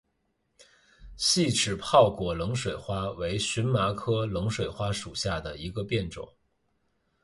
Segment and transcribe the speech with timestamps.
[1.15, 6.27] 细齿泡果冷水花为荨麻科冷水花属下的一个变种。